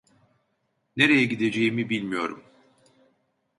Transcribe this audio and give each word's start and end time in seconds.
Nereye 0.95 1.25
gideceğimi 1.25 1.89
bilmiyorum. 1.89 2.43